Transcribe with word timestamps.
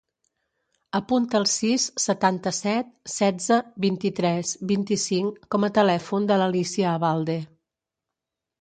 Apunta 0.99 1.37
el 1.39 1.43
sis, 1.55 1.83
setanta-set, 2.03 2.89
setze, 3.17 3.59
vint-i-tres, 3.87 4.55
vint-i-cinc 4.73 5.47
com 5.57 5.71
a 5.71 5.73
telèfon 5.79 6.29
de 6.33 6.41
l'Alícia 6.43 6.91
Abalde. 6.97 7.39